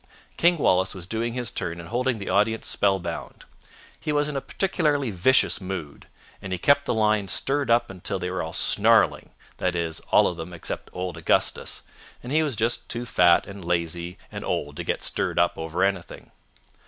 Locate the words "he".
3.99-4.11, 6.51-6.57, 12.31-12.41